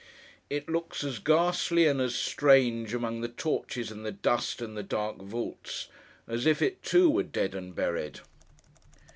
It 0.49 0.67
looks 0.67 1.03
as 1.03 1.19
ghastly 1.19 1.85
and 1.85 2.01
as 2.01 2.15
strange; 2.15 2.91
among 2.95 3.21
the 3.21 3.27
torches, 3.27 3.91
and 3.91 4.03
the 4.03 4.11
dust, 4.11 4.59
and 4.59 4.75
the 4.75 4.81
dark 4.81 5.17
vaults: 5.21 5.89
as 6.27 6.47
if 6.47 6.59
it, 6.59 6.81
too, 6.81 7.07
were 7.07 7.21
dead 7.21 7.53
and 7.53 7.75
buried. 7.75 8.19